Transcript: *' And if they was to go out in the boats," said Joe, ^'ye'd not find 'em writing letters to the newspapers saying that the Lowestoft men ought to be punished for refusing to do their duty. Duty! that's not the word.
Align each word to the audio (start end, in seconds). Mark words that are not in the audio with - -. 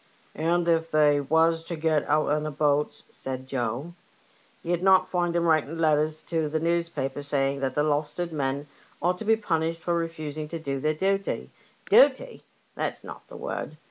*' 0.25 0.33
And 0.33 0.67
if 0.67 0.89
they 0.89 1.19
was 1.21 1.63
to 1.65 1.75
go 1.75 2.03
out 2.07 2.29
in 2.35 2.41
the 2.41 2.49
boats," 2.49 3.03
said 3.11 3.45
Joe, 3.45 3.93
^'ye'd 4.65 4.81
not 4.81 5.07
find 5.07 5.35
'em 5.35 5.45
writing 5.45 5.77
letters 5.77 6.23
to 6.23 6.49
the 6.49 6.59
newspapers 6.59 7.27
saying 7.27 7.59
that 7.59 7.75
the 7.75 7.83
Lowestoft 7.83 8.31
men 8.31 8.65
ought 8.99 9.19
to 9.19 9.25
be 9.25 9.35
punished 9.35 9.81
for 9.81 9.93
refusing 9.93 10.47
to 10.47 10.57
do 10.57 10.79
their 10.79 10.95
duty. 10.95 11.51
Duty! 11.87 12.41
that's 12.73 13.03
not 13.03 13.27
the 13.27 13.37
word. 13.37 13.77